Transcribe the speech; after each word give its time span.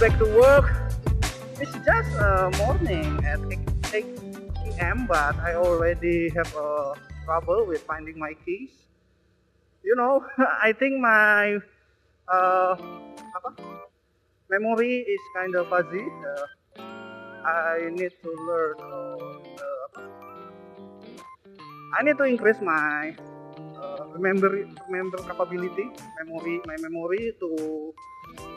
back 0.00 0.18
to 0.18 0.28
work. 0.36 0.68
It's 1.56 1.72
just 1.72 2.12
uh, 2.20 2.52
morning 2.60 3.16
at 3.24 3.40
8, 3.94 4.04
8 4.04 4.04
p.m. 4.60 5.06
but 5.08 5.36
I 5.40 5.54
already 5.56 6.28
have 6.36 6.52
uh, 6.52 6.92
trouble 7.24 7.64
with 7.64 7.80
finding 7.88 8.18
my 8.18 8.36
keys. 8.44 8.68
You 9.82 9.96
know, 9.96 10.20
I 10.62 10.76
think 10.76 11.00
my 11.00 11.56
uh, 12.28 12.76
apa? 13.40 13.50
memory 14.52 15.00
is 15.00 15.22
kind 15.32 15.56
of 15.56 15.72
fuzzy. 15.72 16.04
Uh, 16.04 16.44
I 17.48 17.88
need 17.88 18.12
to 18.20 18.30
learn. 18.44 18.76
Uh, 18.76 19.16
I 21.96 22.04
need 22.04 22.18
to 22.20 22.24
increase 22.28 22.60
my 22.60 23.16
uh, 23.76 24.04
remember 24.14 24.48
remember 24.88 25.18
capability, 25.28 25.86
memory, 26.24 26.60
my 26.66 26.76
memory 26.80 27.32
to 27.40 27.92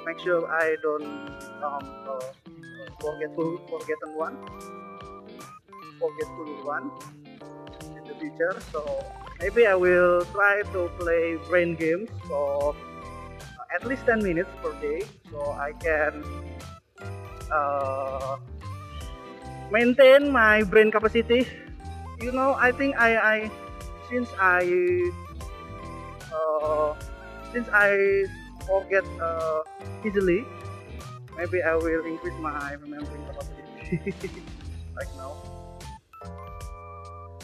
make 0.06 0.20
sure 0.20 0.42
I 0.52 0.76
don't 0.82 1.06
um, 1.64 1.86
uh, 2.08 2.30
forgetful 3.02 3.60
forgotten 3.70 4.12
one, 4.16 4.36
forgetful 6.00 6.50
one 6.64 6.92
in 7.98 8.04
the 8.08 8.16
future. 8.16 8.56
So 8.72 9.04
maybe 9.40 9.66
I 9.68 9.76
will 9.76 10.26
try 10.32 10.64
to 10.74 10.90
play 11.00 11.38
brain 11.48 11.76
games 11.76 12.10
for 12.28 12.76
uh, 12.76 13.76
at 13.76 13.86
least 13.86 14.06
10 14.06 14.24
minutes 14.24 14.50
per 14.62 14.74
day, 14.80 15.02
so 15.30 15.52
I 15.60 15.74
can. 15.84 16.24
Uh, 17.52 18.38
maintain 19.72 20.32
my 20.32 20.64
brain 20.64 20.90
capacity 20.92 21.46
you 22.20 22.32
know 22.32 22.58
i 22.60 22.72
think 22.72 22.98
i 22.98 23.12
i 23.16 23.38
since 24.10 24.30
i 24.40 24.64
uh, 26.34 26.94
since 27.54 27.68
i 27.74 27.90
forget 28.68 29.06
uh, 29.22 29.62
easily 30.06 30.46
maybe 31.38 31.62
i 31.64 31.76
will 31.76 32.06
increase 32.06 32.38
my 32.40 32.74
remembering 32.82 33.26
capacity 33.26 33.64
like 34.98 35.10
now. 35.18 35.34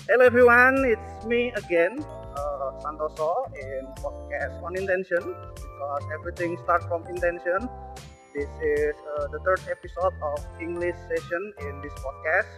Hello 0.07 0.25
everyone. 0.25 0.85
It's 0.85 1.25
me 1.25 1.51
again 1.57 1.97
uh, 2.37 2.69
santoso 2.83 3.29
in 3.57 3.87
podcast 4.03 4.61
on 4.61 4.77
intention 4.77 5.23
because 5.57 6.03
everything 6.13 6.57
starts 6.63 6.85
from 6.85 7.05
intention. 7.07 7.69
This 8.35 8.49
is 8.61 8.95
uh, 9.17 9.27
the 9.33 9.39
third 9.45 9.61
episode 9.71 10.13
of 10.21 10.39
English 10.61 10.95
session 11.09 11.53
in 11.65 11.81
this 11.81 11.95
podcast. 12.05 12.51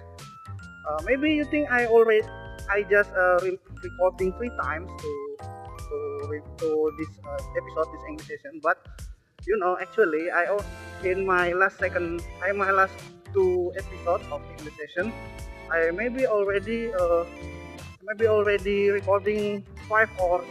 Uh, 0.88 1.00
maybe 1.06 1.32
you 1.32 1.46
think 1.46 1.72
I 1.72 1.86
already 1.88 2.28
I 2.70 2.84
just 2.84 3.12
uh, 3.14 3.38
re- 3.44 3.60
recording 3.84 4.34
three 4.38 4.52
times 4.62 4.90
to 4.90 5.12
to 5.90 5.98
to 6.60 6.68
this 6.98 7.12
uh, 7.24 7.42
episode 7.58 7.88
this 7.94 8.04
English 8.10 8.28
session, 8.28 8.60
but 8.64 8.78
you 9.48 9.58
know 9.60 9.78
actually 9.82 10.32
I 10.32 10.58
in 11.04 11.26
my 11.26 11.54
last 11.54 11.78
second 11.80 12.22
I 12.44 12.52
my 12.52 12.72
last 12.72 12.96
two 13.34 13.72
episodes 13.78 14.26
of 14.32 14.42
English 14.58 14.76
session 14.76 15.14
I 15.72 15.92
maybe 15.92 16.26
already 16.28 16.92
uh, 16.94 17.24
maybe 18.04 18.28
already 18.28 18.90
recording 18.90 19.66
five 19.90 20.10
or 20.20 20.44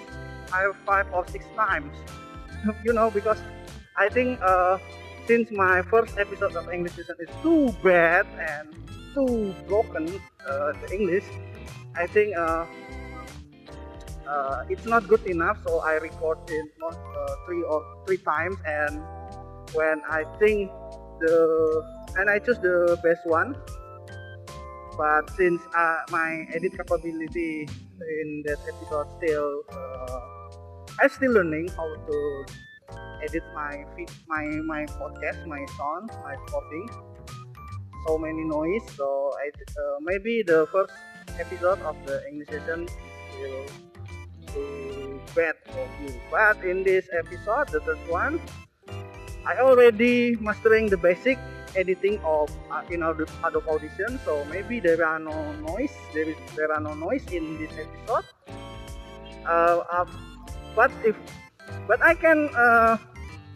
five 0.50 0.76
five 0.86 1.06
or 1.12 1.26
six 1.28 1.46
times. 1.56 1.94
You 2.84 2.92
know 2.92 3.10
because 3.10 3.38
I 3.96 4.08
think 4.08 4.40
uh, 4.42 4.78
since 5.26 5.50
my 5.50 5.82
first 5.82 6.18
episode 6.18 6.56
of 6.56 6.68
English 6.72 6.94
session 6.94 7.16
is 7.20 7.30
too 7.42 7.70
bad 7.82 8.26
and 8.38 8.74
too 9.16 9.56
broken 9.66 10.04
uh, 10.44 10.72
the 10.84 10.88
English, 10.92 11.24
I 11.96 12.06
think 12.06 12.36
uh, 12.36 12.66
uh, 14.28 14.64
it's 14.68 14.84
not 14.84 15.08
good 15.08 15.24
enough. 15.26 15.56
So 15.66 15.80
I 15.80 15.94
recorded 15.94 16.68
uh, 16.84 17.34
three 17.46 17.62
or 17.64 17.80
three 18.06 18.18
times, 18.18 18.60
and 18.66 19.00
when 19.72 20.02
I 20.04 20.24
think 20.38 20.70
the 21.20 21.36
and 22.16 22.28
I 22.28 22.38
choose 22.38 22.58
the 22.60 23.00
best 23.02 23.24
one. 23.24 23.56
But 24.96 25.28
since 25.36 25.60
uh, 25.76 25.96
my 26.10 26.48
edit 26.54 26.72
capability 26.76 27.68
in 27.68 28.28
that 28.46 28.60
episode 28.64 29.08
still, 29.20 29.62
uh, 29.72 30.20
I'm 31.00 31.10
still 31.10 31.32
learning 31.32 31.68
how 31.76 31.84
to 31.84 32.16
edit 33.24 33.44
my 33.54 33.84
my 34.28 34.44
my 34.64 34.82
podcast, 34.96 35.44
my 35.46 35.64
sound, 35.76 36.10
my 36.24 36.32
recording. 36.32 37.15
So 38.06 38.18
many 38.18 38.44
noise. 38.44 38.86
So 38.94 39.34
I 39.34 39.50
uh, 39.50 39.98
maybe 40.00 40.42
the 40.46 40.66
first 40.70 40.94
episode 41.40 41.82
of 41.82 41.96
the 42.06 42.22
English 42.28 42.48
session 42.48 42.86
will 43.38 43.66
too 44.46 45.20
bad 45.34 45.58
for 45.66 45.86
you. 46.00 46.14
But 46.30 46.62
in 46.62 46.82
this 46.86 47.10
episode, 47.10 47.68
the 47.74 47.80
third 47.80 47.98
one, 48.08 48.40
I 49.44 49.58
already 49.58 50.36
mastering 50.38 50.86
the 50.88 50.96
basic 50.96 51.38
editing 51.74 52.18
of 52.24 52.50
uh, 52.70 52.82
in 52.90 53.02
Adobe 53.02 53.68
Audition. 53.68 54.18
So 54.24 54.46
maybe 54.50 54.80
there 54.80 55.04
are 55.04 55.18
no 55.18 55.52
noise. 55.66 55.92
There 56.14 56.30
is 56.30 56.38
there 56.54 56.70
are 56.70 56.80
no 56.80 56.94
noise 56.94 57.26
in 57.34 57.58
this 57.58 57.74
episode. 57.74 58.26
Uh, 59.46 59.82
uh, 59.90 60.06
but 60.74 60.90
if 61.04 61.18
but 61.86 62.02
I 62.02 62.14
can 62.14 62.50
uh, 62.54 62.98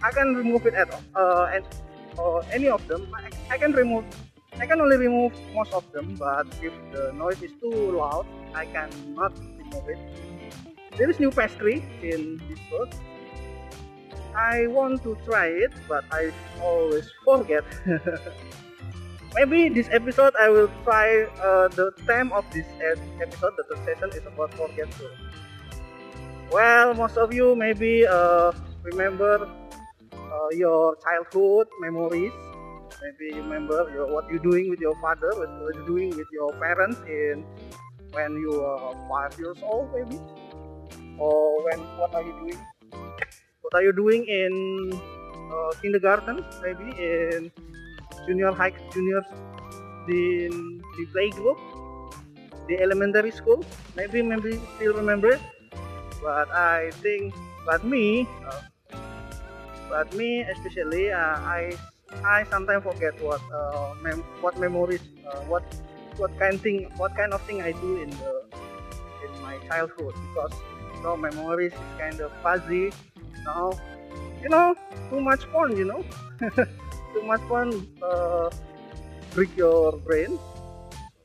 I 0.02 0.10
can 0.10 0.34
remove 0.34 0.66
it 0.66 0.74
at 0.74 0.90
uh, 1.14 1.54
and 1.54 1.64
uh, 2.18 2.42
any 2.52 2.68
of 2.68 2.86
them. 2.88 3.06
I, 3.14 3.30
I 3.54 3.58
can 3.58 3.72
remove. 3.72 4.04
I 4.58 4.66
can 4.66 4.80
only 4.80 4.96
remove 4.96 5.32
most 5.54 5.72
of 5.72 5.84
them, 5.92 6.16
but 6.18 6.46
if 6.62 6.72
the 6.92 7.12
noise 7.14 7.40
is 7.42 7.52
too 7.60 7.96
loud, 7.96 8.26
I 8.54 8.66
cannot 8.66 9.32
remove 9.56 9.88
it. 9.88 9.98
There 10.96 11.08
is 11.08 11.20
new 11.20 11.30
pastry 11.30 11.84
in 12.02 12.40
this 12.48 12.58
book. 12.70 12.90
I 14.36 14.66
want 14.66 15.02
to 15.02 15.16
try 15.24 15.46
it, 15.46 15.72
but 15.88 16.04
I 16.10 16.30
always 16.62 17.10
forget. 17.24 17.64
Maybe 19.34 19.68
this 19.68 19.88
episode 19.92 20.34
I 20.40 20.48
will 20.48 20.68
try. 20.82 21.24
Uh, 21.38 21.68
the 21.68 21.92
theme 22.06 22.32
of 22.32 22.44
this 22.52 22.66
episode, 23.22 23.54
the 23.56 23.64
third 23.70 23.84
session, 23.86 24.10
is 24.14 24.26
about 24.26 24.52
forgetful. 24.54 25.08
Well, 26.50 26.94
most 26.94 27.16
of 27.16 27.32
you 27.32 27.54
maybe 27.54 28.04
uh, 28.06 28.50
remember 28.82 29.46
uh, 29.46 30.48
your 30.50 30.96
childhood 30.96 31.68
memories. 31.80 32.32
Maybe 33.02 33.34
you 33.34 33.42
remember 33.42 33.88
your, 33.94 34.12
what 34.12 34.28
you're 34.30 34.44
doing 34.44 34.68
with 34.70 34.80
your 34.80 34.94
father, 35.00 35.30
what 35.34 35.48
you're 35.74 35.86
doing 35.86 36.10
with 36.16 36.28
your 36.32 36.52
parents 36.60 36.98
in 37.08 37.44
when 38.12 38.34
you 38.36 38.60
are 38.60 38.94
five 39.08 39.38
years 39.38 39.56
old, 39.62 39.88
maybe, 39.94 40.20
or 41.18 41.64
when 41.64 41.80
what 41.96 42.14
are 42.14 42.22
you 42.22 42.34
doing? 42.40 42.58
What 43.62 43.74
are 43.74 43.82
you 43.82 43.92
doing 43.92 44.26
in 44.26 44.92
uh, 44.92 45.70
kindergarten? 45.80 46.44
Maybe 46.62 46.90
in 46.98 47.50
junior 48.26 48.52
high, 48.52 48.74
junior, 48.92 49.22
the 50.08 50.50
the 50.98 51.04
playgroup, 51.14 51.58
the 52.68 52.80
elementary 52.82 53.30
school. 53.30 53.64
Maybe 53.96 54.22
maybe 54.22 54.60
still 54.76 54.94
remember 54.94 55.38
but 56.22 56.50
I 56.52 56.90
think 57.00 57.34
but 57.64 57.84
me 57.84 58.28
uh, 58.44 58.60
but 59.88 60.12
me 60.14 60.42
especially 60.42 61.10
uh, 61.10 61.36
I 61.40 61.72
I 62.24 62.44
sometimes 62.44 62.82
forget 62.84 63.20
what 63.22 63.40
uh, 63.52 63.94
mem- 64.02 64.24
what 64.40 64.58
memories 64.58 65.00
uh, 65.26 65.40
what 65.46 65.62
what 66.16 66.36
kind 66.38 66.60
thing 66.60 66.90
what 66.96 67.16
kind 67.16 67.32
of 67.32 67.40
thing 67.42 67.62
I 67.62 67.72
do 67.72 67.96
in 68.02 68.10
the 68.10 68.32
in 69.24 69.42
my 69.42 69.58
childhood 69.68 70.14
because 70.20 70.52
you 70.94 71.02
know 71.02 71.16
memories 71.16 71.72
is 71.72 71.90
kind 71.98 72.20
of 72.20 72.32
fuzzy 72.42 72.92
know. 73.44 73.72
You 74.42 74.48
know 74.48 74.74
too 75.10 75.20
much 75.20 75.44
fun 75.52 75.76
you 75.76 75.84
know. 75.84 76.04
Too 77.12 77.22
much 77.26 77.40
fun 77.48 77.72
uh, 78.02 78.50
break 79.34 79.56
your 79.56 79.98
brain. 79.98 80.38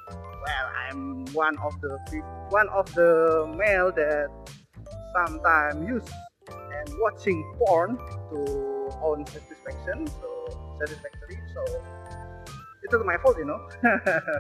Well 0.10 0.68
I'm 0.90 1.26
one 1.34 1.58
of 1.60 1.80
the 1.82 1.98
one 2.50 2.70
of 2.70 2.94
the 2.96 3.46
male 3.58 3.92
that 3.92 4.30
sometimes 5.16 5.88
use 5.88 6.10
and 6.50 6.90
watching 7.00 7.44
porn 7.58 7.98
to 8.32 8.90
own 9.02 9.26
satisfaction 9.28 10.08
so 10.08 10.35
satisfactory. 10.80 11.40
So 11.54 11.62
it's 12.84 12.94
not 12.94 13.06
my 13.06 13.18
fault 13.18 13.38
you 13.38 13.46
know. 13.46 13.60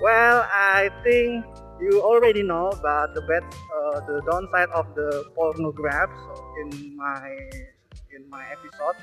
Well 0.00 0.48
i 0.48 0.88
think 1.04 1.44
you 1.80 2.00
already 2.00 2.42
know 2.42 2.68
about 2.72 3.12
the 3.14 3.20
bad 3.28 3.44
uh, 3.44 4.00
the 4.08 4.22
downside 4.24 4.72
of 4.72 4.88
the 4.94 5.28
pornograph. 5.36 6.08
In 6.64 6.96
my 6.96 7.36
in 8.16 8.28
my 8.28 8.44
episode 8.52 8.96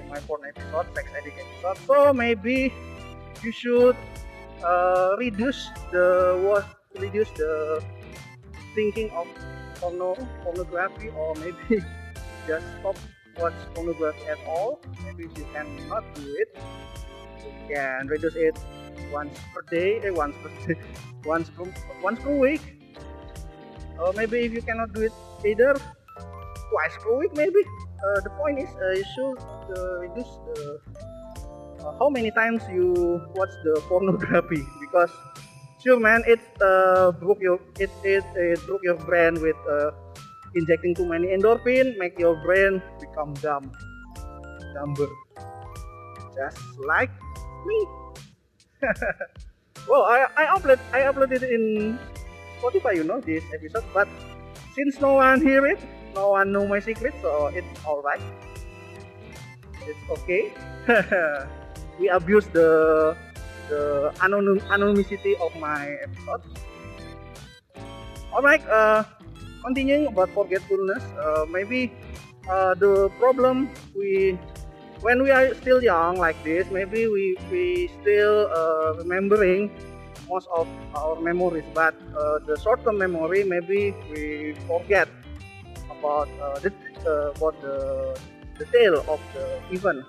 in 0.00 0.08
my 0.08 0.20
porn 0.24 0.42
episode 0.48 0.86
sex 0.94 1.08
addict 1.16 1.36
episode. 1.38 1.78
So 1.86 2.12
maybe 2.12 2.72
you 3.42 3.52
should 3.52 3.96
uh, 4.64 5.16
reduce 5.18 5.68
the 5.92 6.40
what 6.40 6.64
reduce 7.00 7.30
the 7.36 7.82
thinking 8.74 9.10
of 9.12 9.26
porno 9.80 10.16
pornography 10.42 11.08
or 11.10 11.34
maybe 11.36 11.84
just 12.48 12.66
stop 12.80 12.96
watch 13.38 13.56
pornography 13.74 14.24
at 14.28 14.38
all 14.46 14.80
maybe 15.16 15.30
you 15.36 15.46
cannot 15.52 16.04
do 16.14 16.36
it 16.38 16.58
you 17.44 17.74
can 17.74 18.06
reduce 18.08 18.36
it 18.36 18.58
once 19.12 19.38
per 19.54 19.62
day 19.70 20.00
eh, 20.04 20.10
once 20.10 20.34
per 20.42 20.50
day, 20.66 20.80
once 21.24 21.50
per 21.50 21.64
once 22.02 22.20
per 22.20 22.36
week. 22.38 22.62
Or 23.98 24.12
maybe 24.14 24.40
if 24.40 24.52
you 24.52 24.62
cannot 24.62 24.92
do 24.92 25.02
it 25.02 25.12
either 25.44 25.74
twice 26.70 26.96
per 27.02 27.16
week 27.18 27.32
maybe. 27.36 27.62
Uh, 28.04 28.20
the 28.20 28.30
point 28.30 28.58
is 28.58 28.68
uh, 28.68 28.90
you 28.90 29.04
should 29.14 29.38
uh, 29.38 29.98
reduce 30.00 30.32
the 30.46 30.80
uh, 31.80 31.98
how 31.98 32.08
many 32.08 32.30
times 32.32 32.62
you 32.70 32.92
watch 33.34 33.54
the 33.64 33.80
pornography. 33.88 34.66
Because 34.80 35.10
sure 35.82 36.00
man 36.00 36.22
it 36.26 36.40
uh, 36.60 37.12
broke 37.12 37.40
your 37.40 37.60
it, 37.78 37.90
it 38.02 38.24
it 38.34 38.60
broke 38.66 38.82
your 38.82 38.96
brain 38.96 39.40
with 39.40 39.56
uh, 39.70 39.90
injecting 40.54 40.94
too 40.94 41.06
many 41.06 41.28
endorphin 41.28 41.98
make 41.98 42.18
your 42.18 42.36
brain 42.42 42.80
become 43.00 43.34
dumb 43.42 43.72
dumber 44.74 45.08
just 46.34 46.58
like 46.86 47.10
me. 47.66 47.78
Well 49.84 50.08
I, 50.08 50.24
I 50.32 50.44
upload 50.56 50.80
I 50.96 51.04
uploaded 51.04 51.44
in 51.44 51.98
Spotify 52.56 52.96
you 52.96 53.04
know 53.04 53.20
this 53.20 53.44
episode 53.52 53.84
but 53.92 54.08
since 54.72 54.96
no 54.96 55.20
one 55.20 55.44
hear 55.44 55.66
it 55.68 55.76
no 56.16 56.32
one 56.32 56.52
know 56.52 56.64
my 56.66 56.80
secret 56.80 57.12
so 57.20 57.52
it's 57.52 57.68
alright 57.84 58.22
it's 59.84 60.00
okay. 60.08 60.52
We 62.00 62.08
abuse 62.08 62.48
the 62.50 63.14
the 63.68 64.10
anonym 64.24 64.58
anonymity 64.72 65.36
of 65.38 65.54
my 65.60 65.94
episode. 66.02 66.42
Alright 68.32 68.64
uh 68.66 69.04
continuing 69.62 70.08
about 70.08 70.32
forgetfulness. 70.32 71.04
Uh, 71.20 71.44
maybe 71.48 71.92
uh, 72.48 72.74
the 72.74 73.08
problem 73.20 73.70
we 73.96 74.38
when 75.04 75.22
we 75.22 75.30
are 75.30 75.52
still 75.60 75.84
young 75.84 76.16
like 76.16 76.40
this 76.42 76.64
maybe 76.72 77.06
we 77.06 77.36
we 77.52 77.90
still 78.00 78.48
uh, 78.48 78.96
remembering 78.96 79.68
most 80.28 80.48
of 80.56 80.66
our 80.96 81.20
memories. 81.20 81.64
But 81.74 81.94
uh, 82.16 82.38
the 82.46 82.56
short-term 82.62 82.98
memory 82.98 83.44
maybe 83.44 83.92
we 84.10 84.56
forget 84.66 85.08
about 85.92 86.28
uh, 86.40 86.58
the 86.64 86.72
uh, 87.04 87.36
about 87.36 87.60
the 87.60 88.16
detail 88.58 89.04
of 89.08 89.20
the 89.36 89.60
event. 89.76 90.04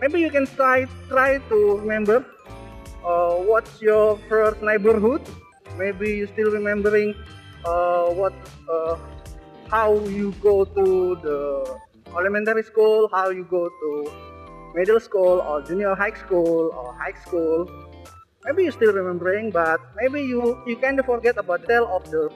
Maybe 0.00 0.20
you 0.20 0.30
can 0.30 0.46
try 0.46 0.86
try 1.08 1.38
to 1.50 1.58
remember 1.82 2.24
uh, 3.04 3.34
what's 3.50 3.82
your 3.82 4.18
first 4.28 4.62
neighborhood. 4.62 5.22
Maybe 5.76 6.22
you 6.22 6.26
still 6.30 6.54
remembering 6.54 7.14
uh, 7.64 8.14
what 8.14 8.34
how 9.70 9.98
you 10.06 10.30
go 10.40 10.64
to 10.64 10.84
the 11.26 11.40
elementary 12.18 12.62
school 12.62 13.08
how 13.12 13.30
you 13.30 13.44
go 13.44 13.68
to 13.68 13.90
middle 14.74 15.00
school 15.00 15.40
or 15.40 15.62
junior 15.62 15.94
high 15.94 16.14
school 16.14 16.70
or 16.74 16.94
high 16.94 17.14
school. 17.26 17.68
Maybe 18.44 18.64
you 18.64 18.72
still 18.72 18.92
remembering 18.92 19.50
but 19.50 19.80
maybe 19.96 20.20
you 20.20 20.58
you 20.66 20.76
kind 20.76 21.00
of 21.00 21.06
forget 21.06 21.38
about 21.38 21.64
tale 21.66 21.88
of 21.88 22.04
the 22.10 22.28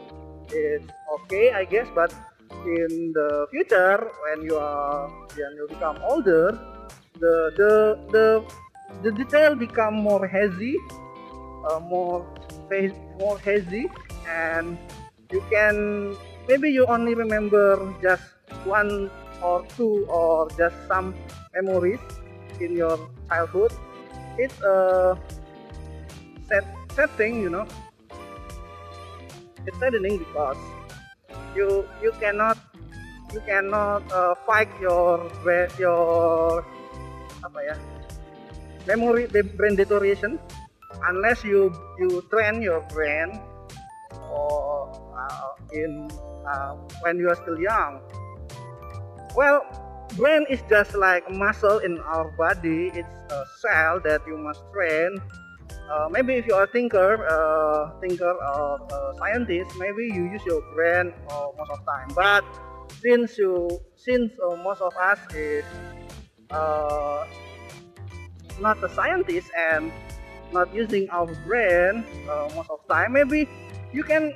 it's 0.53 0.89
okay 1.21 1.53
i 1.53 1.65
guess 1.65 1.87
but 1.95 2.13
in 2.65 3.13
the 3.13 3.47
future 3.51 4.11
when 4.25 4.43
you 4.43 4.57
are 4.57 5.09
when 5.37 5.53
you 5.57 5.67
become 5.69 5.97
older 6.03 6.57
the 7.21 7.53
the 7.57 7.73
the 8.13 8.27
the 9.03 9.13
detail 9.13 9.55
become 9.55 9.95
more 9.95 10.27
hazy 10.27 10.77
uh, 11.69 11.81
more 11.81 12.25
more 13.19 13.39
hazy 13.39 13.87
and 14.29 14.79
you 15.31 15.43
can 15.51 16.17
maybe 16.49 16.71
you 16.71 16.87
only 16.87 17.15
remember 17.15 17.77
just 18.03 18.23
one 18.65 19.11
or 19.43 19.64
two 19.76 20.06
or 20.08 20.49
just 20.56 20.76
some 20.87 21.14
memories 21.55 22.00
in 22.61 22.76
your 22.76 22.99
childhood. 23.29 23.73
It's 24.38 24.55
a 24.62 25.19
sad, 26.49 26.64
sad 26.94 27.11
thing 27.17 27.43
you 27.43 27.50
know. 27.50 27.67
It's 29.67 29.79
saddening 29.79 30.19
because 30.19 30.56
you 31.55 31.85
you 32.02 32.12
cannot 32.20 32.58
you 33.32 33.40
cannot 33.44 34.02
uh, 34.12 34.35
fight 34.46 34.69
your 34.81 35.29
your 35.79 36.64
apa 37.44 37.58
ya 37.62 37.76
memory 38.88 39.29
brain 39.29 39.76
deterioration 39.76 40.41
unless 41.06 41.44
you 41.44 41.69
you 42.00 42.25
train 42.32 42.64
your 42.64 42.81
brain 42.91 43.37
or 44.32 44.88
uh, 45.12 45.52
in 45.76 46.08
uh, 46.49 46.73
when 47.05 47.20
you 47.20 47.29
are 47.29 47.38
still 47.38 47.61
young 47.61 48.00
well 49.38 49.62
brain 50.19 50.44
is 50.50 50.58
just 50.69 50.99
like 50.99 51.23
a 51.31 51.32
muscle 51.32 51.79
in 51.79 52.00
our 52.11 52.26
body. 52.35 52.90
It's 52.93 53.08
a 53.31 53.44
cell 53.62 54.02
that 54.02 54.26
you 54.26 54.37
must 54.37 54.67
train. 54.75 55.23
Uh, 55.87 56.08
maybe 56.11 56.35
if 56.35 56.46
you 56.46 56.55
are 56.58 56.64
a 56.64 56.73
thinker 56.75 57.23
uh, 57.23 57.94
thinker 58.02 58.35
or 58.35 58.82
uh, 58.82 59.14
scientist 59.23 59.70
maybe 59.79 60.11
you 60.11 60.26
use 60.35 60.43
your 60.44 60.61
brain 60.75 61.14
uh, 61.31 61.55
most 61.56 61.70
of 61.70 61.79
the 61.79 61.87
time. 61.87 62.11
But 62.19 62.44
since 62.99 63.38
you 63.38 63.70
since 63.94 64.35
uh, 64.43 64.56
most 64.58 64.82
of 64.82 64.93
us 64.99 65.23
is 65.32 65.64
uh, 66.50 67.23
not 68.58 68.82
a 68.82 68.91
scientist 68.91 69.55
and 69.55 69.93
not 70.50 70.67
using 70.75 71.06
our 71.14 71.31
brain 71.46 72.02
most 72.56 72.73
of 72.73 72.81
the 72.82 72.94
time 72.94 73.12
maybe 73.12 73.46
you 73.93 74.02
can 74.02 74.32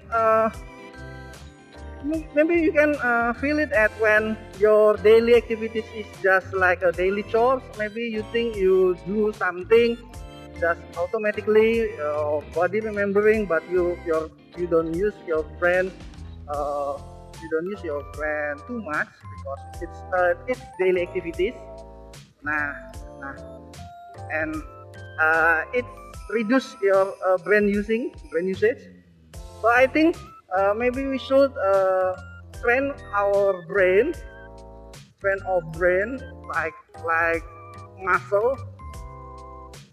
maybe 2.35 2.55
you 2.61 2.73
can 2.73 2.97
uh, 3.03 3.33
feel 3.35 3.59
it 3.59 3.73
at 3.73 3.91
when 4.01 4.37
your 4.59 4.97
daily 4.97 5.35
activities 5.35 5.85
is 5.95 6.07
just 6.23 6.53
like 6.55 6.83
a 6.83 6.93
daily 6.93 7.23
chores. 7.25 7.63
Maybe 7.79 8.03
you 8.03 8.25
think 8.33 8.57
you 8.57 8.97
do 9.07 9.33
something 9.33 9.97
just 10.61 10.81
automatically 10.97 11.89
uh, 11.99 12.41
body 12.55 12.81
remembering 12.81 13.47
but 13.47 13.63
you 13.69 13.99
your 14.07 14.31
you 14.57 14.67
don't 14.67 14.95
use 14.95 15.15
your 15.27 15.43
brain 15.59 15.91
uh, 16.49 16.95
you 17.43 17.49
don't 17.51 17.67
use 17.67 17.83
your 17.83 18.03
brain 18.13 18.57
too 18.67 18.81
much 18.83 19.09
because 19.33 19.63
it's 19.81 20.01
uh, 20.17 20.35
it's 20.47 20.63
daily 20.79 21.03
activities. 21.03 21.55
Nah 22.43 22.73
nah. 23.21 23.35
And 24.31 24.55
uh, 25.21 25.63
it 25.73 25.85
reduce 26.31 26.77
your 26.83 27.15
uh, 27.27 27.39
brain 27.39 27.69
using 27.69 28.13
brain 28.31 28.49
usage. 28.49 28.83
So 29.63 29.69
i 29.71 29.87
think 29.87 30.17
uh, 30.57 30.75
maybe 30.75 31.07
we 31.07 31.19
should 31.19 31.53
uh, 31.57 32.13
train 32.61 32.93
our 33.15 33.65
brain 33.67 34.13
train 35.21 35.39
our 35.47 35.63
brain 35.73 36.19
like 36.55 36.75
like 37.05 37.45
muscle 38.03 38.57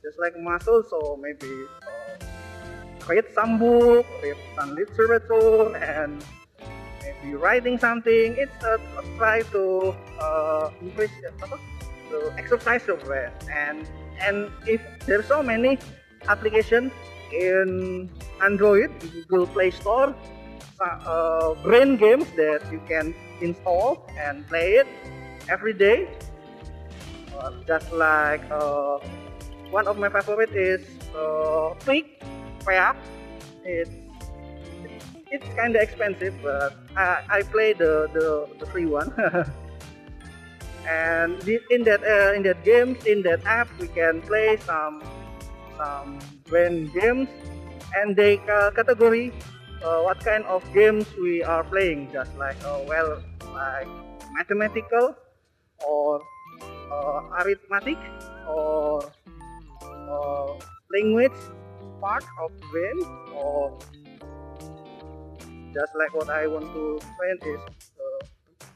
just 0.01 0.20
like 0.20 0.34
muscle 0.39 0.84
so 0.89 1.18
maybe 1.22 1.66
uh, 1.84 3.08
read 3.08 3.25
some 3.34 3.58
book 3.58 4.06
read 4.24 4.38
some 4.56 4.75
literature 4.75 5.75
and 5.78 6.24
maybe 7.04 7.36
writing 7.36 7.78
something. 7.78 8.36
It's 8.38 8.63
a, 8.63 8.75
a 8.75 9.04
try 9.18 9.42
to 9.51 9.96
uh, 10.20 10.70
increase 10.82 11.12
to 12.10 12.34
exercise 12.38 12.86
your 12.88 12.98
brain. 12.98 13.32
And 13.51 13.88
and 14.22 14.51
if 14.68 14.82
there's 15.06 15.25
so 15.25 15.42
many 15.42 15.78
applications 16.28 16.92
in 17.32 18.10
android 18.42 18.89
google 19.00 19.48
play 19.48 19.72
store 19.72 20.16
uh, 20.81 21.53
brain 21.63 21.98
games 21.98 22.25
that 22.36 22.62
you 22.71 22.81
can 22.88 23.13
install 23.41 24.07
and 24.19 24.48
play 24.48 24.74
it 24.74 24.88
every 25.50 25.74
day. 25.74 26.07
Uh, 27.39 27.51
just 27.67 27.91
like 27.91 28.43
uh, 28.51 28.98
one 29.71 29.88
of 29.88 29.98
my 29.98 30.09
favorite 30.09 30.51
is 30.55 30.81
uh, 31.15 31.74
Peak 31.86 32.21
It's 33.63 33.91
it's 35.31 35.45
kind 35.55 35.75
of 35.75 35.81
expensive, 35.81 36.33
but 36.41 36.74
I, 36.98 37.21
I 37.29 37.41
play 37.43 37.74
the, 37.74 38.09
the, 38.13 38.50
the 38.59 38.65
free 38.65 38.88
one. 38.88 39.13
and 40.89 41.38
in 41.69 41.83
that 41.83 42.01
uh, 42.03 42.33
in 42.33 42.41
that 42.43 42.63
games 42.63 42.98
in 43.05 43.21
that 43.21 43.45
app 43.45 43.69
we 43.79 43.88
can 43.88 44.21
play 44.21 44.57
some 44.65 45.03
some 45.77 46.19
brain 46.48 46.89
games 46.93 47.29
and 47.95 48.15
they 48.15 48.39
uh, 48.50 48.71
category 48.71 49.31
uh, 49.83 50.01
what 50.01 50.19
kind 50.19 50.43
of 50.45 50.63
games 50.74 51.05
we 51.21 51.43
are 51.43 51.63
playing? 51.63 52.12
Just 52.12 52.36
like 52.38 52.57
uh, 52.63 52.79
well 52.88 53.21
like 53.53 53.88
mathematical 54.33 55.15
or 55.88 56.21
uh, 56.91 57.21
arithmetic 57.41 57.98
or 58.48 59.03
uh, 59.83 60.53
language 60.91 61.39
part 62.01 62.24
of 62.41 62.51
brain 62.71 63.00
or 63.36 63.77
just 65.74 65.93
like 65.95 66.13
what 66.13 66.29
I 66.29 66.48
want 66.48 66.65
to 66.74 67.00
train 67.17 67.38
is 67.45 67.62
uh, 68.00 68.25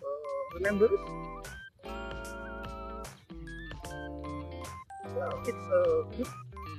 uh, 0.03 0.55
remember 0.55 0.89
well 5.15 5.33
it's 5.45 5.67
a 5.79 5.83
good 6.17 6.31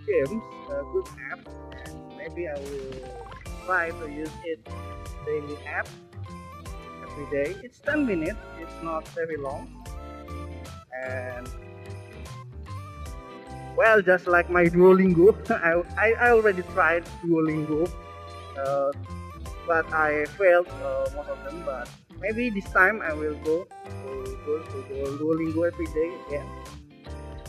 game 0.06 0.42
a 0.70 0.82
good 0.92 1.08
app 1.32 1.40
and 1.86 2.16
maybe 2.16 2.48
I 2.48 2.54
will 2.54 3.23
try 3.64 3.90
to 3.90 4.10
use 4.10 4.30
it 4.44 4.60
daily 5.26 5.56
app 5.66 5.88
every 7.02 7.26
day. 7.30 7.56
It's 7.62 7.78
10 7.80 8.06
minutes, 8.06 8.38
it's 8.60 8.82
not 8.82 9.06
very 9.08 9.36
long. 9.36 9.68
And 10.92 11.48
well, 13.76 14.00
just 14.00 14.26
like 14.26 14.48
my 14.50 14.64
Duolingo, 14.64 15.34
I, 15.50 15.82
I, 15.98 16.12
I 16.12 16.30
already 16.30 16.62
tried 16.74 17.04
Duolingo, 17.24 17.90
uh, 18.56 18.92
but 19.66 19.92
I 19.92 20.26
failed 20.38 20.68
uh, 20.68 21.10
most 21.16 21.28
of 21.28 21.42
them. 21.44 21.62
But 21.66 21.88
maybe 22.20 22.50
this 22.50 22.70
time 22.70 23.02
I 23.02 23.12
will 23.12 23.34
go 23.44 23.66
to 23.66 24.38
go 24.46 24.58
to 24.62 24.76
Duolingo 25.18 25.66
every 25.66 25.86
day 25.86 26.14
again. 26.28 26.46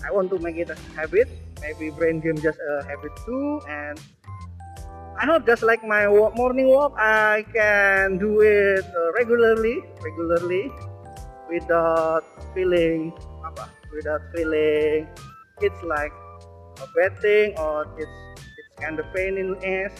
I 0.05 0.11
want 0.11 0.29
to 0.31 0.39
make 0.39 0.57
it 0.57 0.69
a 0.69 0.75
habit. 0.95 1.29
Maybe 1.61 1.89
brain 1.89 2.19
game 2.19 2.37
just 2.37 2.59
a 2.59 2.83
habit 2.85 3.11
too, 3.25 3.61
and 3.69 3.99
I 5.15 5.23
hope 5.25 5.47
just 5.47 5.63
like 5.63 5.79
my 5.79 6.11
morning 6.11 6.67
walk, 6.67 6.91
I 6.99 7.47
can 7.55 8.19
do 8.19 8.43
it 8.43 8.83
uh, 8.83 9.15
regularly, 9.15 9.79
regularly, 10.03 10.67
without 11.47 12.27
feeling 12.51 13.15
apa, 13.47 13.71
without 13.95 14.19
feeling 14.35 15.07
it's 15.63 15.81
like 15.87 16.11
a 16.83 16.87
bad 16.91 17.15
thing 17.23 17.55
or 17.55 17.87
it's 17.95 18.19
it's 18.43 18.75
kind 18.75 18.99
of 18.99 19.07
pain 19.15 19.39
in 19.39 19.55
the 19.55 19.59
ass. 19.63 19.95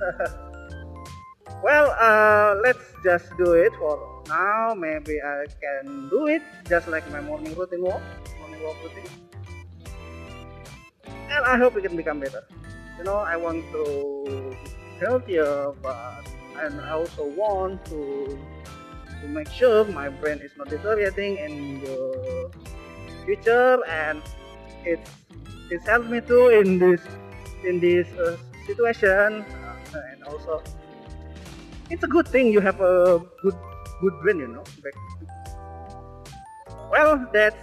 well, 1.60 1.92
uh, 2.00 2.56
let's 2.64 2.88
just 3.04 3.28
do 3.36 3.52
it 3.52 3.76
for 3.76 4.00
now. 4.32 4.72
Maybe 4.72 5.20
I 5.20 5.44
can 5.60 6.08
do 6.08 6.24
it 6.32 6.40
just 6.64 6.88
like 6.88 7.04
my 7.12 7.20
morning 7.20 7.52
routine 7.52 7.84
walk, 7.84 8.00
morning 8.40 8.64
walk 8.64 8.80
routine, 8.80 9.12
and 11.04 11.44
I 11.44 11.60
hope 11.60 11.76
it 11.76 11.84
can 11.84 12.00
become 12.00 12.16
better 12.16 12.48
you 12.98 13.04
know 13.04 13.16
I 13.16 13.36
want 13.36 13.64
to 13.72 14.43
healthier 15.00 15.72
but 15.82 16.24
and 16.62 16.80
I 16.80 16.90
also 16.90 17.26
want 17.36 17.84
to 17.86 18.38
to 19.20 19.28
make 19.28 19.48
sure 19.48 19.84
my 19.84 20.08
brain 20.08 20.38
is 20.38 20.52
not 20.56 20.68
deteriorating 20.68 21.38
in 21.38 21.80
the 21.80 22.50
future 23.24 23.80
and 23.88 24.22
it's 24.84 25.10
it's 25.70 25.86
helped 25.86 26.08
me 26.08 26.20
too 26.20 26.48
in 26.48 26.78
this 26.78 27.00
in 27.64 27.80
this 27.80 28.06
uh, 28.20 28.36
situation. 28.66 29.44
Uh, 29.94 30.00
and 30.12 30.24
also 30.24 30.62
it's 31.90 32.02
a 32.02 32.06
good 32.06 32.26
thing 32.28 32.52
you 32.52 32.60
have 32.60 32.80
a 32.80 33.22
good 33.42 33.56
good 34.00 34.14
brain 34.22 34.38
you 34.38 34.48
know 34.48 34.64
well 36.90 37.26
that's 37.32 37.56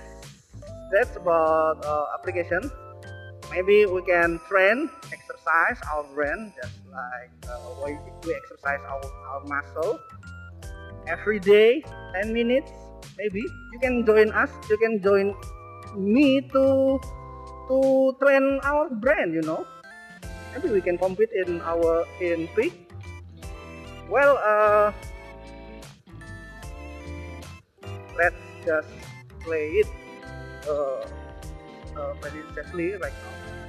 that's 0.91 1.15
about 1.15 1.79
uh, 1.85 2.05
application. 2.13 2.69
Maybe 3.49 3.85
we 3.85 4.03
can 4.03 4.39
train 4.47 4.89
exercise 5.41 5.81
our 5.93 6.03
brain 6.13 6.53
just 6.61 6.77
like 6.91 7.31
uh, 7.49 7.57
we, 7.83 7.97
we 8.25 8.33
exercise 8.35 8.79
our, 8.85 9.01
our 9.33 9.41
muscle 9.45 9.99
every 11.07 11.39
day 11.39 11.83
10 12.21 12.33
minutes 12.33 12.71
maybe. 13.17 13.41
You 13.41 13.79
can 13.81 14.05
join 14.05 14.31
us 14.31 14.49
you 14.69 14.77
can 14.77 15.01
join 15.01 15.33
me 15.97 16.41
to 16.53 16.99
to 17.69 18.15
train 18.21 18.59
our 18.63 18.89
brain 18.89 19.33
you 19.33 19.41
know. 19.41 19.65
Maybe 20.53 20.69
we 20.69 20.81
can 20.81 20.97
compete 20.97 21.29
in 21.45 21.61
our 21.61 22.05
in 22.21 22.47
peak 22.55 22.73
well 24.09 24.37
uh 24.37 24.91
let's 28.17 28.35
just 28.65 28.89
play 29.41 29.81
it. 29.81 29.89
Uh, 30.69 31.01
uh 31.97 32.13
very 32.21 32.45
safely 32.53 32.93
right 33.01 33.17
now 33.25 33.60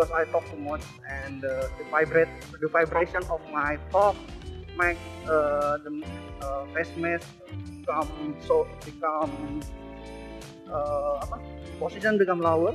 because 0.00 0.12
I 0.16 0.30
talk 0.30 0.48
too 0.50 0.56
much 0.56 0.82
and 1.24 1.44
uh, 1.44 1.68
the 1.76 1.84
vibrate 1.90 2.28
the 2.60 2.68
vibration 2.68 3.22
of 3.30 3.40
my 3.52 3.76
talk 3.90 4.16
make 4.78 4.96
uh, 5.26 5.76
the 5.84 6.02
uh, 6.40 6.64
face 6.74 6.90
mask 6.96 7.28
become 7.80 8.36
so 8.40 8.66
become 8.84 9.60
uh, 10.72 11.26
position 11.78 12.16
become 12.16 12.40
lower. 12.40 12.74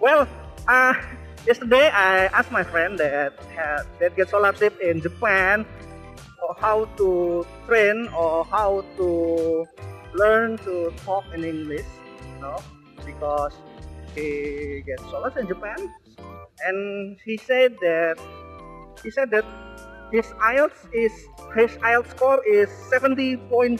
Well, 0.00 0.26
uh, 0.68 0.94
yesterday 1.46 1.90
I 1.92 2.26
asked 2.32 2.52
my 2.52 2.62
friend 2.62 2.98
that 2.98 3.34
had, 3.54 3.82
that 4.00 4.16
gets 4.16 4.30
scholarship 4.30 4.80
in 4.80 5.02
Japan 5.02 5.66
or 6.42 6.54
how 6.58 6.84
to 6.96 7.44
train 7.66 8.08
or 8.16 8.44
how 8.44 8.84
to 8.96 9.66
learn 10.14 10.56
to 10.58 10.92
talk 11.04 11.24
in 11.34 11.44
English, 11.44 11.86
you 12.34 12.40
know, 12.40 12.56
because 13.04 13.52
he 14.16 14.82
gets 14.86 15.02
scholars 15.04 15.36
in 15.36 15.46
Japan, 15.46 15.76
and 16.64 17.18
he 17.24 17.36
said 17.36 17.76
that 17.84 18.16
he 19.04 19.10
said 19.10 19.30
that 19.30 19.44
his 20.10 20.26
IELTS 20.40 20.88
is 20.92 21.12
his 21.54 21.76
IELTS 21.84 22.10
score 22.16 22.40
is 22.48 22.68
70.5. 22.90 23.78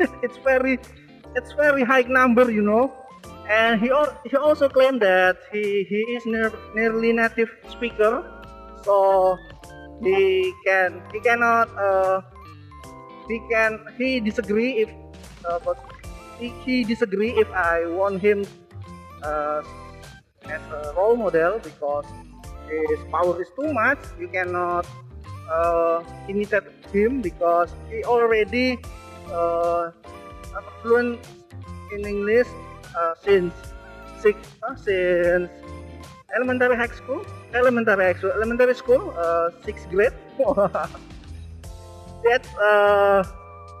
it's 0.26 0.38
very 0.44 0.78
it's 1.36 1.52
very 1.52 1.84
high 1.84 2.02
number, 2.02 2.50
you 2.50 2.62
know. 2.62 2.92
And 3.48 3.80
he 3.80 3.90
he 4.26 4.36
also 4.36 4.68
claimed 4.68 5.00
that 5.02 5.38
he 5.52 5.84
he 5.88 6.00
is 6.16 6.26
near, 6.26 6.52
nearly 6.74 7.12
native 7.12 7.50
speaker, 7.68 8.22
so 8.82 9.36
he 10.02 10.52
can 10.66 11.02
he 11.12 11.20
cannot 11.20 11.68
uh, 11.78 12.22
he 13.28 13.40
can 13.50 13.78
he 13.98 14.20
disagree 14.20 14.82
if 14.82 14.90
uh, 15.44 15.58
he, 16.38 16.48
he 16.64 16.84
disagree 16.84 17.30
if 17.38 17.50
I 17.50 17.86
want 17.86 18.22
him 18.22 18.46
uh, 19.24 19.62
as 20.48 20.62
a 20.70 20.92
role 20.96 21.16
model 21.16 21.58
because 21.62 22.06
his 22.68 23.00
power 23.10 23.40
is 23.40 23.48
too 23.58 23.72
much. 23.72 23.98
You 24.18 24.28
cannot 24.28 24.86
uh, 25.50 26.02
imitate 26.28 26.64
him 26.92 27.20
because 27.20 27.74
he 27.90 28.04
already 28.04 28.78
uh, 29.30 29.90
fluent 30.82 31.20
in 31.92 32.06
English 32.06 32.48
uh, 32.96 33.14
since 33.22 33.54
six 34.20 34.38
uh, 34.62 34.74
since 34.76 35.50
elementary 36.34 36.76
high 36.76 36.94
school, 36.94 37.24
elementary 37.54 38.14
school, 38.14 38.32
elementary 38.32 38.74
school, 38.74 39.14
uh, 39.16 39.50
sixth 39.64 39.88
grade. 39.90 40.12
That's 42.24 42.48
uh, 42.56 43.24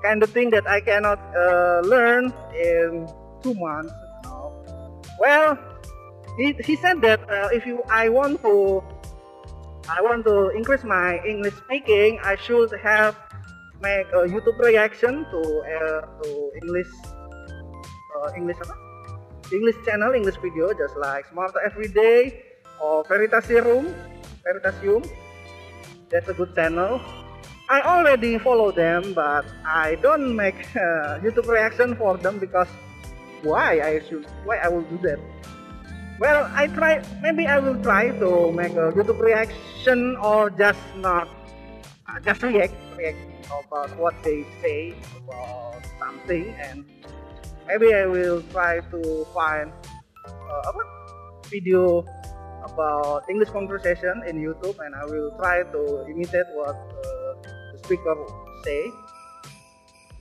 kind 0.02 0.22
of 0.22 0.30
thing 0.30 0.50
that 0.50 0.66
I 0.66 0.80
cannot 0.80 1.18
uh, 1.34 1.80
learn 1.86 2.32
in 2.58 3.08
two 3.42 3.54
months. 3.54 3.92
Well, 5.18 5.58
he, 6.36 6.52
he 6.64 6.76
said 6.76 7.00
that 7.02 7.20
uh, 7.28 7.48
if 7.52 7.66
you 7.66 7.82
I 7.90 8.08
want 8.08 8.42
to 8.42 8.82
I 9.88 10.00
want 10.00 10.24
to 10.24 10.50
increase 10.50 10.84
my 10.84 11.18
English 11.26 11.54
speaking, 11.66 12.20
I 12.22 12.36
should 12.36 12.72
have 12.82 13.16
make 13.82 14.06
a 14.14 14.30
YouTube 14.30 14.58
reaction 14.58 15.26
to 15.30 15.40
uh, 15.42 16.00
to 16.22 16.28
English 16.62 16.88
uh, 18.16 18.30
English 18.36 18.56
apa? 18.62 18.74
English 19.52 19.76
channel, 19.84 20.16
English 20.16 20.40
video, 20.40 20.72
just 20.72 20.96
like 20.96 21.28
Smarter 21.28 21.60
Everyday 21.60 22.40
or 22.80 23.04
Veritasium, 23.04 23.92
Veritasium. 24.40 25.04
That's 26.08 26.28
a 26.28 26.34
good 26.34 26.56
channel. 26.56 27.00
I 27.68 27.80
already 27.84 28.36
follow 28.38 28.72
them, 28.72 29.12
but 29.12 29.44
I 29.64 29.96
don't 30.00 30.36
make 30.36 30.60
uh, 30.76 31.20
YouTube 31.20 31.48
reaction 31.48 31.96
for 31.96 32.16
them 32.16 32.38
because 32.38 32.68
why 33.42 33.80
I 33.80 34.00
should 34.06 34.26
why 34.44 34.58
I 34.58 34.68
will 34.68 34.86
do 34.86 34.98
that? 35.06 35.18
Well 36.18 36.50
I 36.54 36.66
try 36.68 37.02
maybe 37.22 37.46
I 37.46 37.58
will 37.58 37.78
try 37.82 38.10
to 38.10 38.52
make 38.52 38.72
a 38.72 38.94
YouTube 38.94 39.20
reaction 39.20 40.16
or 40.22 40.50
just 40.50 40.80
not 40.96 41.28
uh, 42.06 42.20
just 42.20 42.42
react 42.42 42.74
react 42.96 43.18
about 43.50 43.90
what 43.98 44.14
they 44.22 44.46
say 44.62 44.94
about 45.18 45.82
something 45.98 46.54
and 46.62 46.84
maybe 47.66 47.94
I 47.94 48.06
will 48.06 48.42
try 48.54 48.80
to 48.80 49.00
find 49.34 49.72
uh, 50.26 50.72
video 51.50 52.04
about 52.62 53.28
English 53.28 53.50
conversation 53.50 54.22
in 54.26 54.38
YouTube 54.38 54.78
and 54.78 54.94
I 54.94 55.04
will 55.04 55.34
try 55.36 55.62
to 55.62 56.06
imitate 56.08 56.46
what 56.54 56.78
uh, 56.78 57.30
the 57.72 57.78
speaker 57.82 58.14
say 58.64 58.90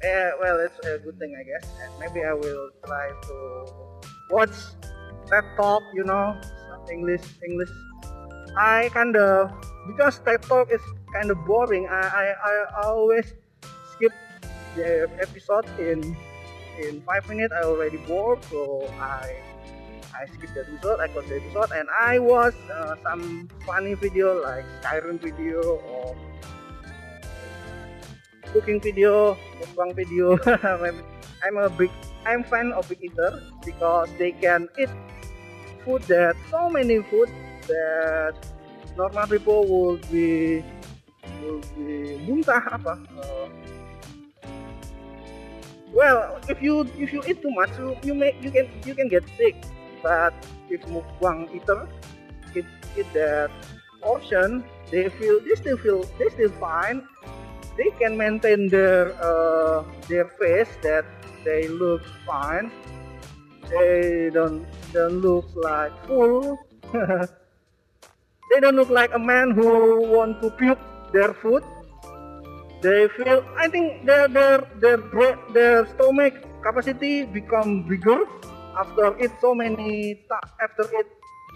yeah, 0.03 0.31
well, 0.39 0.59
it's 0.59 0.77
a 0.85 0.99
good 0.99 1.17
thing, 1.19 1.35
I 1.37 1.43
guess. 1.43 1.69
And 1.81 1.91
maybe 1.99 2.25
I 2.25 2.33
will 2.33 2.69
try 2.85 3.09
to 3.09 3.65
watch 4.29 4.55
TED 5.29 5.43
Talk, 5.57 5.83
you 5.93 6.03
know, 6.03 6.39
English, 6.91 7.23
English. 7.45 7.69
I 8.57 8.89
kind 8.93 9.15
of 9.15 9.51
because 9.87 10.19
TED 10.19 10.41
Talk 10.43 10.71
is 10.71 10.81
kind 11.13 11.31
of 11.31 11.37
boring. 11.45 11.87
I, 11.87 12.01
I, 12.01 12.65
I 12.81 12.81
always 12.87 13.33
skip 13.93 14.11
the 14.75 15.09
episode 15.21 15.65
in 15.79 16.15
in 16.79 17.01
five 17.01 17.27
minutes. 17.29 17.53
I 17.53 17.63
already 17.63 17.97
bored, 17.97 18.43
so 18.45 18.87
I 18.99 19.35
I 20.15 20.25
skipped 20.33 20.53
the 20.53 20.61
episode. 20.61 20.99
I 20.99 21.07
got 21.07 21.27
the 21.27 21.37
episode, 21.37 21.71
and 21.77 21.87
I 21.89 22.19
watch 22.19 22.55
uh, 22.73 22.95
some 23.03 23.49
funny 23.65 23.93
video 23.93 24.41
like 24.41 24.65
Skyrim 24.81 25.21
video 25.21 25.61
or 25.61 26.15
cooking 28.53 28.79
video, 28.79 29.35
mukbang 29.59 29.95
video. 29.95 30.37
I'm 31.43 31.57
a 31.57 31.69
big, 31.69 31.89
I'm 32.25 32.43
fan 32.43 32.71
of 32.71 32.87
big 32.87 33.01
eater 33.01 33.41
because 33.65 34.09
they 34.19 34.31
can 34.31 34.69
eat 34.77 34.89
food 35.83 36.03
that 36.05 36.35
so 36.51 36.69
many 36.69 37.01
food 37.09 37.29
that 37.67 38.35
normal 38.95 39.25
people 39.27 39.65
would 39.65 40.05
be 40.11 40.61
would 41.41 41.65
be 41.73 42.21
muntah 42.21 42.61
apa. 42.69 43.01
Uh, 43.17 43.47
well, 45.89 46.37
if 46.47 46.61
you 46.61 46.85
if 46.95 47.09
you 47.11 47.25
eat 47.25 47.41
too 47.41 47.51
much, 47.51 47.73
you, 47.79 47.97
you 48.03 48.13
may 48.13 48.37
you 48.39 48.51
can 48.51 48.69
you 48.85 48.93
can 48.93 49.09
get 49.09 49.25
sick. 49.35 49.57
But 50.01 50.33
if 50.69 50.81
mukbang 50.89 51.49
eater, 51.53 51.85
eat, 52.53 52.65
eat 52.97 53.09
that 53.13 53.53
portion, 54.01 54.65
they 54.89 55.09
feel 55.09 55.41
they 55.41 55.55
still 55.57 55.77
feel 55.77 56.01
they 56.17 56.29
still 56.33 56.53
fine. 56.57 57.05
They 57.77 57.89
can 57.99 58.17
maintain 58.17 58.67
their 58.67 59.15
uh, 59.21 59.83
their 60.07 60.27
face 60.39 60.69
that 60.83 61.05
they 61.45 61.67
look 61.67 62.03
fine. 62.27 62.71
They 63.71 64.29
don't 64.33 64.67
don't 64.91 65.23
look 65.23 65.47
like 65.55 65.95
full. 66.05 66.59
they 68.51 68.59
don't 68.59 68.75
look 68.75 68.91
like 68.91 69.15
a 69.15 69.19
man 69.19 69.51
who 69.51 70.03
want 70.11 70.41
to 70.43 70.51
puke 70.51 70.79
their 71.13 71.33
food. 71.33 71.63
They 72.81 73.07
feel 73.15 73.45
I 73.55 73.69
think 73.69 74.05
their 74.05 74.27
their 74.27 74.67
their 74.81 74.99
their 75.53 75.87
stomach 75.95 76.33
capacity 76.65 77.23
become 77.23 77.87
bigger 77.87 78.25
after 78.77 79.15
eat 79.21 79.31
so 79.39 79.53
many 79.53 80.21
after 80.61 80.85
eat 80.97 81.09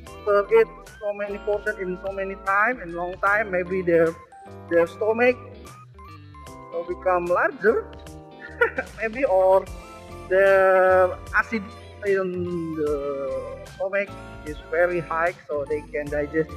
after 0.06 0.46
eat 0.54 0.70
so 1.00 1.14
many 1.14 1.38
portion 1.46 1.76
in 1.82 1.98
so 2.06 2.12
many 2.12 2.36
time 2.46 2.82
in 2.82 2.94
long 2.94 3.14
time 3.24 3.52
maybe 3.52 3.82
their 3.82 4.14
their 4.70 4.86
stomach 4.86 5.38
become 6.84 7.26
larger 7.26 7.88
maybe 9.02 9.24
or 9.26 9.66
their 10.30 11.12
acid 11.36 11.64
in 12.06 12.76
the 12.76 12.94
stomach 13.76 14.10
is 14.46 14.58
very 14.70 15.00
high 15.00 15.34
so 15.48 15.66
they 15.66 15.82
can 15.92 16.06
digest 16.06 16.52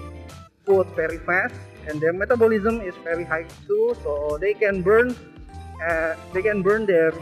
food 0.67 0.87
very 0.95 1.19
fast 1.19 1.55
and 1.89 2.01
their 2.01 2.13
metabolism 2.13 2.81
is 2.81 2.95
very 3.05 3.25
high 3.25 3.45
too 3.67 3.97
so 4.03 4.37
they 4.41 4.53
can 4.53 4.83
burn 4.83 5.15
uh, 5.87 6.15
they 6.33 6.43
can 6.43 6.63
burn 6.63 6.87
their 6.87 7.13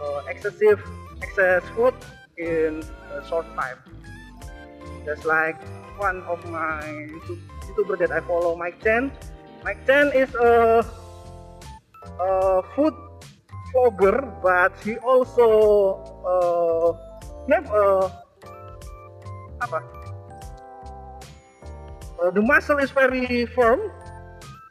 uh, 0.00 0.20
excessive 0.28 0.80
excess 1.22 1.62
food 1.74 1.94
in 2.38 2.82
a 3.12 3.24
short 3.28 3.46
time. 3.56 3.78
Just 5.04 5.24
like 5.24 5.60
one 5.98 6.22
of 6.24 6.40
my 6.48 6.82
YouTuber 7.68 7.98
that 7.98 8.10
I 8.10 8.20
follow, 8.20 8.56
Mike 8.56 8.82
Chen. 8.82 9.12
Mike 9.64 9.84
Chen 9.86 10.12
is 10.14 10.32
a, 10.34 10.84
a 12.02 12.62
food 12.74 12.94
vlogger, 13.72 14.16
but 14.42 14.72
he 14.82 14.96
also 14.98 16.00
uh, 16.24 16.92
a 17.50 18.10
apa? 19.60 19.80
Uh, 22.20 22.30
the 22.32 22.42
muscle 22.42 22.78
is 22.78 22.90
very 22.90 23.46
firm. 23.52 23.80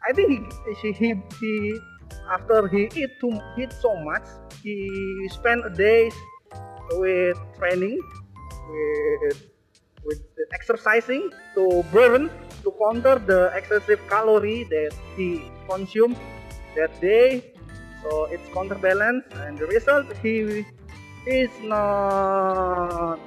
I 0.08 0.14
think 0.14 0.50
he 0.82 0.92
he, 0.94 1.10
he 1.40 1.54
after 2.30 2.68
he 2.70 2.90
eat 2.96 3.12
too 3.22 3.34
eat 3.58 3.74
so 3.74 3.94
much, 4.06 4.26
he 4.62 4.90
spent 5.30 5.66
a 5.66 5.74
day 5.74 6.10
with 6.98 7.38
training, 7.58 8.02
with 8.70 9.50
with 10.06 10.22
exercising 10.54 11.30
to 11.54 11.84
burn 11.92 12.30
to 12.64 12.70
counter 12.82 13.20
the 13.22 13.52
excessive 13.54 14.00
calorie 14.10 14.64
that 14.70 14.94
he 15.16 15.46
consumed 15.70 16.18
that 16.76 16.94
day. 17.02 17.54
So 18.04 18.26
it's 18.32 18.48
counterbalance, 18.54 19.26
and 19.44 19.58
the 19.58 19.68
result 19.68 20.08
he 20.24 20.66
is 21.28 21.52
not 21.62 23.20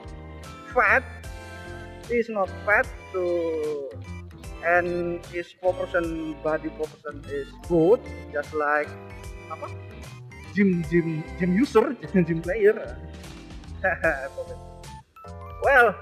fat. 0.75 1.05
He 2.09 2.15
is 2.15 2.28
not 2.28 2.49
fat 2.65 2.87
to 3.13 3.91
and 4.65 5.19
his 5.35 5.52
proportion 5.59 6.37
body 6.39 6.71
proportion 6.78 7.19
is 7.26 7.50
good 7.67 7.99
just 8.31 8.55
like 8.55 8.87
apa 9.50 9.67
gym 10.55 10.87
gym 10.87 11.26
gym 11.35 11.50
user 11.50 11.99
gym 12.15 12.39
player 12.39 12.78
well, 15.63 15.95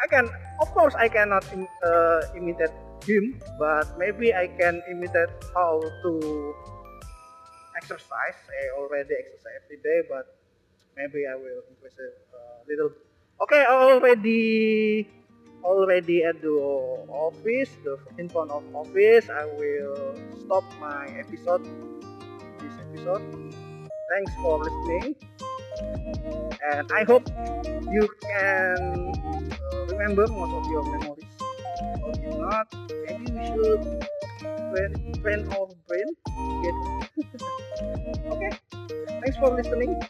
I 0.00 0.06
can, 0.08 0.28
of 0.60 0.68
course, 0.72 0.94
I 0.94 1.08
cannot 1.08 1.44
uh, 1.84 2.20
imitate 2.36 2.72
him, 3.04 3.40
but 3.58 3.98
maybe 3.98 4.34
I 4.34 4.48
can 4.48 4.82
imitate 4.90 5.30
how 5.54 5.80
to 5.80 6.54
exercise. 7.76 8.38
I 8.48 8.78
already 8.78 9.14
exercise 9.14 9.60
every 9.64 9.78
day, 9.82 10.06
but 10.08 10.36
maybe 10.96 11.26
I 11.26 11.34
will 11.34 11.62
increase 11.68 11.98
it 11.98 12.14
a 12.34 12.68
little. 12.68 12.92
Okay, 13.42 13.64
already 13.64 15.08
already 15.64 16.24
at 16.24 16.40
the 16.40 16.56
office, 17.08 17.70
the 17.84 17.98
14 18.16 18.28
pound 18.28 18.50
of 18.50 18.64
office. 18.74 19.28
I 19.28 19.44
will 19.44 20.16
stop 20.44 20.64
my 20.80 21.06
episode. 21.18 21.64
This 22.60 22.74
episode. 22.80 23.22
Thanks 24.10 24.34
for 24.42 24.58
listening 24.58 25.14
and 26.72 26.90
I 26.92 27.04
hope 27.04 27.28
you 27.90 28.08
can 28.20 29.12
remember 29.88 30.26
most 30.26 30.52
of 30.52 30.70
your 30.70 30.84
memories 30.84 31.39
or 32.02 32.12
you 32.22 32.38
not, 32.38 32.66
maybe 33.06 33.32
you 33.32 33.44
should 33.54 33.84
spend, 34.42 35.16
spend 35.16 35.54
on 35.54 35.68
brain. 35.88 36.08
okay, 38.32 38.52
thanks 39.20 39.36
for 39.38 39.50
listening. 39.54 40.00